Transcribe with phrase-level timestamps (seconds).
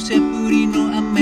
[0.00, 1.19] せぶりの雨。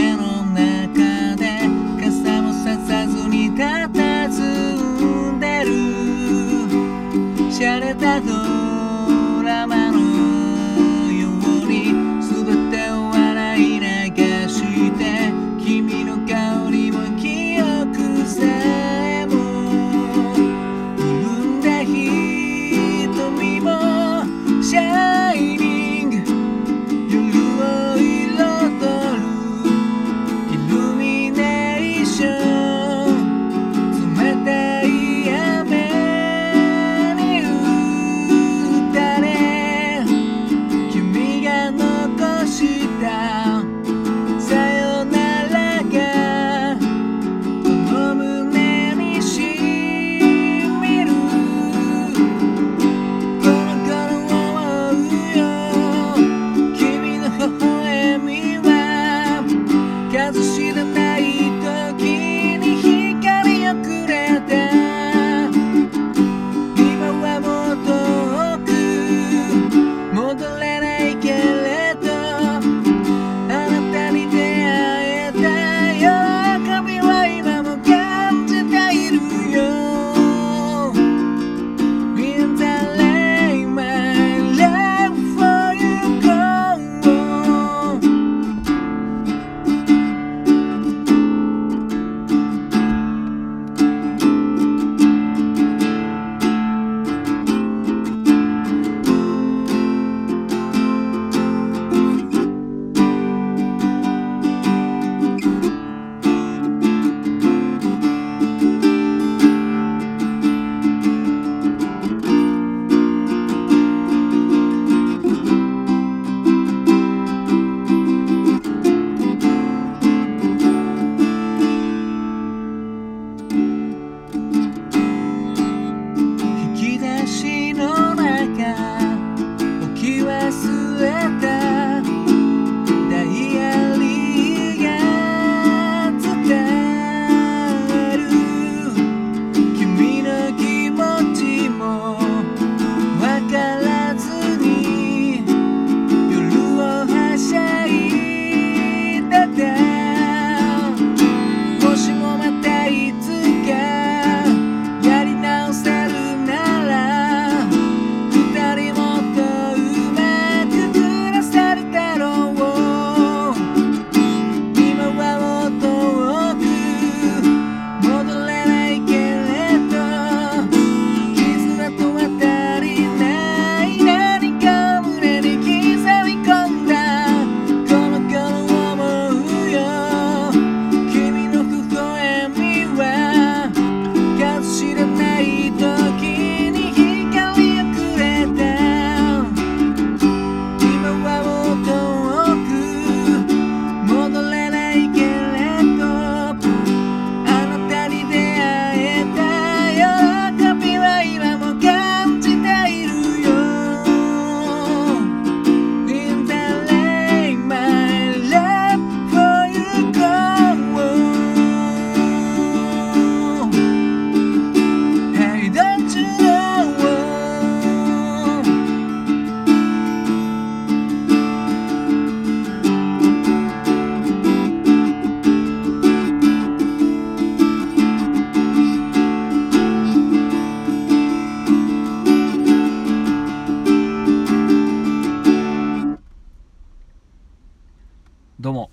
[238.61, 238.91] どうも。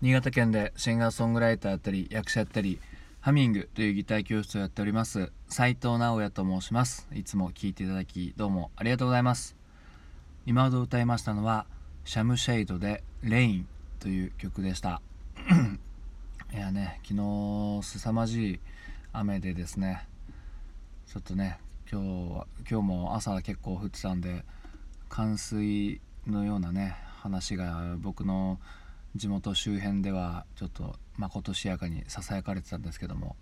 [0.00, 2.80] 新潟県でシンガーソングライターやったり役者やったり
[3.20, 7.06] ハミングというギター教室をやっております斉藤直也と申します。
[7.12, 9.56] いつも聴いていただきどうもありがとうございます。
[10.46, 11.66] 今ほど歌いましたのは
[12.06, 13.68] シャムシェイドでレイン
[14.00, 15.02] という曲でした。
[16.54, 18.60] いやね昨日凄まじい
[19.12, 20.08] 雨でですね
[21.12, 21.58] ちょっとね
[21.92, 24.46] 今日は今日も朝結構降ってたんで
[25.10, 26.96] 冠水のようなね
[27.28, 28.58] 話が僕の
[29.14, 33.36] 地元周辺ではちょっとまことしやかにささやかれてたんですけども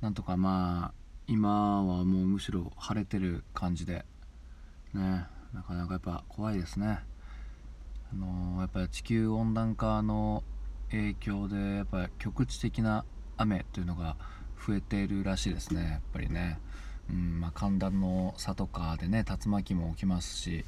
[0.00, 4.04] なんとかまあ今はもうむしろ晴れてる感じで
[4.94, 7.00] ねなかなかやっぱ怖いですね。
[8.12, 10.42] あのーやっぱり地球温暖化の
[10.90, 13.04] 影響でやっぱり局地的な
[13.36, 14.16] 雨というのが
[14.66, 16.58] 増えているらしいですねやっぱりね、
[17.10, 20.64] うんまあ、寒暖の差とかでね竜巻も起きますし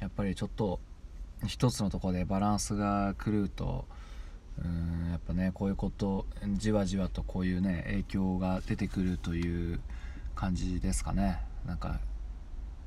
[0.00, 0.80] やっぱりちょっと
[1.46, 3.86] 一つのとこでバランスが狂うと
[4.62, 9.80] うんやっぱねこういうことじわじわとこういうね影響が出てくるという
[10.34, 11.40] 感じですかね。
[11.66, 12.00] なんか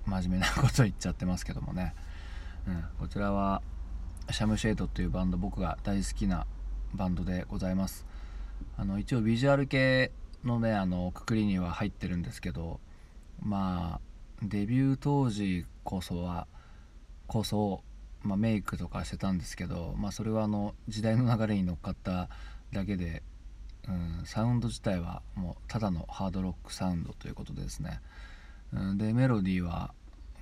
[0.05, 1.93] 真面目なこと言っちゃってますけどもね、
[2.67, 3.61] うん、こちらは
[4.31, 6.45] シャムシェードというバンド僕が大好きな
[6.93, 8.05] バンドでございます。
[8.77, 10.11] あの一応ビジュアル系
[10.43, 12.79] のねあのくくりには入ってるんですけど
[13.41, 14.01] まあ
[14.41, 16.47] デビュー当時こそは
[17.27, 17.81] こそ、
[18.23, 22.29] まあ、メイクとかしてたんですけど、まあ、それはあの時代の流れに乗っかった
[22.71, 23.21] だけで、
[23.87, 27.99] うん、サウンド自体はもうただのハードロックサウンドということでですね、
[28.73, 29.93] うん、でメロディーは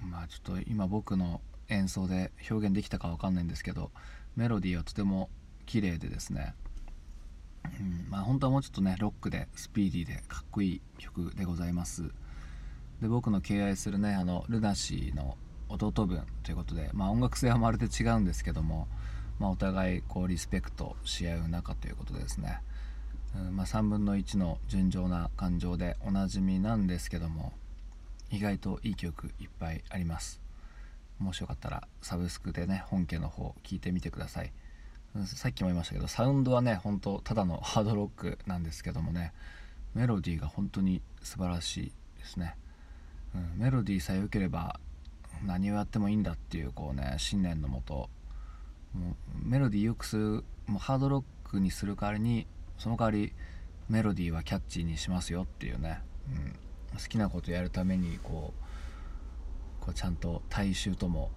[0.02, 3.92] まあちょっと今僕の演奏で表現できたか分かんないんですけど
[4.36, 5.30] メロディーはとても
[5.66, 6.54] 綺麗でですね、
[7.80, 12.12] うん、まあ本当はもうちょっとねロックでスピーディーでかっこいい曲でございます。
[13.02, 15.36] で僕の敬愛するねあのルナシーの
[15.72, 18.88] 弟分ということで、まあ、音楽性はまるで違うんですけども、
[19.40, 22.62] まあ、お互いこうリスペクトし合う仲ということですね、
[23.36, 27.54] うんまあ、3分の1の純情な感情でおなじみなんですけども
[28.32, 30.42] 意外といい曲いっぱいあります。
[31.20, 34.52] もしよかったらサブスクでね本家の方聞いてみてください。
[35.16, 39.34] うんさっきも言いましたけどサウンドはね本当ただのハードロックなんですけどもね
[39.94, 42.56] メロディーが本当に素晴らしいですね、
[43.36, 44.80] うん、メロディーさえ良ければ
[45.46, 48.10] 何をやってもいいんだっていうこうね信念のもと。
[49.42, 52.48] メロディーよくするもうハードロックにする代わりに
[52.78, 53.34] その代わり
[53.90, 58.54] メロディーはキャッチーにしますよっていうね、うん、好きなことやるためにこ
[59.82, 61.32] うこうちゃんと大衆とも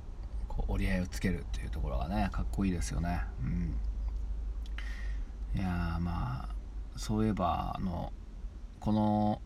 [0.49, 3.23] こう折り合いをつけるっていうところがねかっこいいですよね。
[3.43, 6.49] うん、いやまあ
[6.97, 8.13] そういえばあの
[8.81, 9.41] この、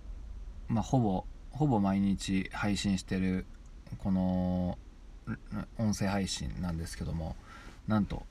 [0.69, 3.47] まあ、ほぼほぼ毎日配信してる
[3.99, 4.79] この
[5.79, 7.37] 音声配信なんですけども
[7.87, 8.23] なんと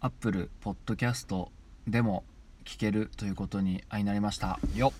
[0.00, 1.48] Apple Podcast
[1.86, 2.24] でも
[2.64, 4.58] 聞けるということに相なりました。
[4.74, 4.92] よ、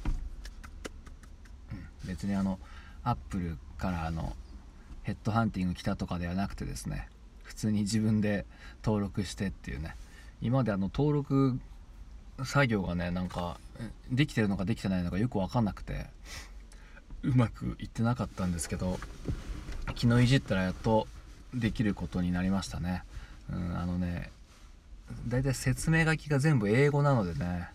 [1.73, 2.59] うん、別にあの
[3.03, 4.35] Apple からあの
[5.03, 7.09] ヘッドハンティング来たとかではなくてですね
[7.43, 8.47] 普通に自分で
[8.83, 9.97] 登録してっていうね。
[10.41, 11.59] 今まであの登録
[12.45, 13.59] 作業がねなんか
[14.11, 16.07] できてるのかできてないのかよく分かんなくて
[17.23, 18.99] うまくいってなかったんですけど
[19.97, 21.07] 昨日いじったらやっと
[21.55, 23.05] できることになりましたね。
[23.51, 24.31] うんあのね
[25.29, 27.69] だいたい説明書きが全部英語なのでね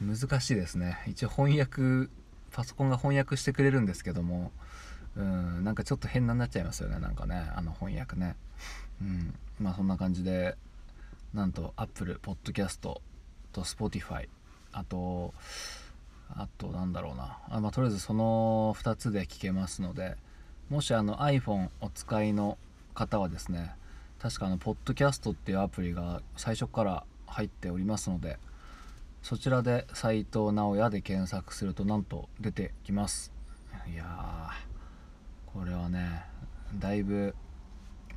[0.00, 0.98] 難しいですね。
[1.06, 2.10] 一応翻訳
[2.52, 4.50] パソコンが翻訳してくれるんですけども
[5.16, 8.36] うんなんかちょっと変なになっちゃいますよねなんかねあの翻訳ね。
[9.00, 10.56] うんまあそんな感じで
[11.34, 13.00] なんと Apple Podcast と
[13.52, 14.28] Spotify
[14.72, 15.34] あと
[16.30, 17.38] あとなんだろうな。
[17.48, 20.16] あ、まあ、とりあえずその2つで聞けますので
[20.70, 22.58] もしあの iPhone お使いの
[22.94, 23.74] 方はですね
[24.20, 28.38] 確かあのポッドキャストっていうアプリが最初から入っておりますので
[29.22, 33.32] そちらで斉藤直哉で検索するとなんと出てきます。
[33.92, 34.50] いや
[35.46, 36.24] これはね
[36.78, 37.34] だいぶ、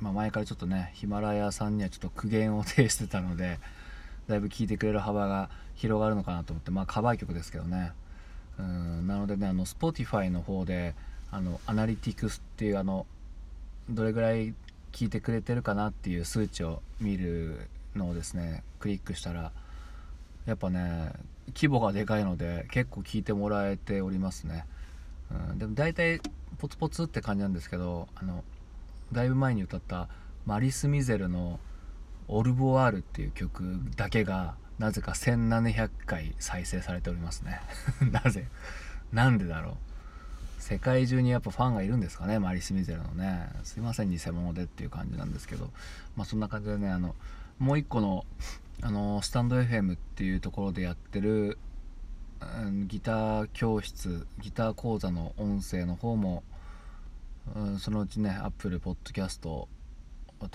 [0.00, 3.58] まあ、前からちょっとねヒマラヤさんにはちょっと苦言を呈してたので
[4.28, 7.92] だいぶ聴いてくれる幅が広がるのかなと思ってまあカバー曲ですけどね。
[8.58, 10.94] うんなのでねあの Spotify の方で
[11.32, 13.06] あのアナリティクスっていうあの
[13.90, 14.54] どれぐらい
[14.92, 19.50] 聞いてくれてるかなっていう数値を見るのをですねクリックしたら
[20.46, 21.12] やっぱね
[21.54, 24.66] 規模がでかいので結構聞いてもらえておりますね、
[25.50, 26.20] うん、でも大体
[26.58, 28.44] ポツポツって感じなんですけどあの
[29.10, 30.08] だいぶ前に歌った
[30.46, 31.58] マリス・ミゼルの
[32.28, 37.60] 「オルボワール」っていう曲だけがなぜか1700回再生されておりますね。
[38.10, 38.48] なぜ？
[39.12, 39.91] なんでだろう？
[40.62, 43.48] 世界中にやっぱファンがいるんですかねマリス・ミゼルのね。
[43.64, 45.70] すいません偽物でっていう感じなんですけど。
[46.14, 47.16] まあそんな感じでねあの
[47.58, 48.24] もう一個の
[48.80, 51.58] あのスタンド FM っていうところでやってる、
[52.64, 56.44] うん、ギター教室ギター講座の音声の方も、
[57.56, 59.68] うん、そのうちね Apple Podcast と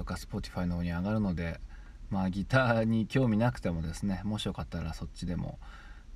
[0.06, 1.60] か Spotify の方に上がるので
[2.10, 5.60] まあギターに興味なくてもですねもしよかったらそっちでも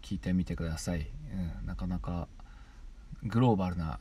[0.02, 1.08] 聞いてみてください、
[1.62, 2.30] うん、なかなか
[3.24, 4.00] グローバルな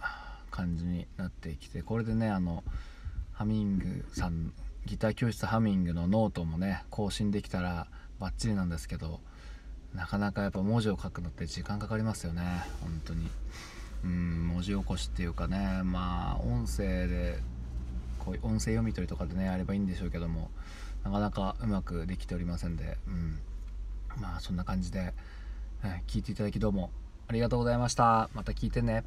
[0.50, 2.64] 感じになってきてこれでねあの
[3.32, 4.52] ハミングさん
[4.86, 7.86] ギター教室ハミングのノートもね更新できたら
[8.18, 9.20] バッチリなんですけど
[9.94, 12.42] なかなかやっぱ文字を書くのって時間かかりますよね
[12.80, 13.28] 本当に。
[14.02, 17.38] うん文字起こしっていうかねまあ音声で
[18.18, 20.50] こういう音声読み取りとかでねやればいいんでしょうけども
[21.04, 23.38] なかなかうまくできておりませんでうん。
[24.18, 25.14] まあそんな感じで、
[26.06, 26.90] 聞いていただきどうも
[27.30, 28.28] ありがとうございました。
[28.34, 29.04] また聞いてね。